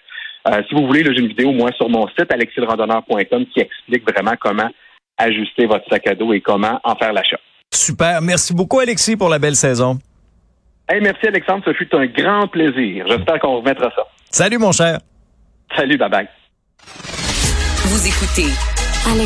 euh, 0.47 0.61
si 0.67 0.75
vous 0.75 0.85
voulez, 0.85 1.03
j'ai 1.03 1.21
une 1.21 1.27
vidéo, 1.27 1.51
moi, 1.51 1.71
sur 1.75 1.89
mon 1.89 2.07
site, 2.09 2.31
alexilrandonneur.com, 2.31 3.45
qui 3.53 3.59
explique 3.59 4.09
vraiment 4.09 4.35
comment 4.39 4.69
ajuster 5.17 5.65
votre 5.65 5.87
sac 5.89 6.07
à 6.07 6.15
dos 6.15 6.33
et 6.33 6.41
comment 6.41 6.79
en 6.83 6.95
faire 6.95 7.13
l'achat. 7.13 7.39
Super. 7.73 8.21
Merci 8.21 8.53
beaucoup, 8.53 8.79
Alexis, 8.79 9.17
pour 9.17 9.29
la 9.29 9.39
belle 9.39 9.55
saison. 9.55 9.97
Hey, 10.89 11.01
merci, 11.01 11.27
Alexandre. 11.27 11.63
Ce 11.65 11.73
fut 11.73 11.93
un 11.93 12.05
grand 12.05 12.47
plaisir. 12.47 13.05
J'espère 13.07 13.39
qu'on 13.39 13.57
remettra 13.57 13.91
ça. 13.95 14.03
Salut, 14.29 14.57
mon 14.57 14.71
cher. 14.71 14.99
Salut, 15.75 15.97
bye 15.97 16.09
bye. 16.09 16.27
Vous 17.89 18.07
écoutez 18.07 18.51
Alex 19.05 19.25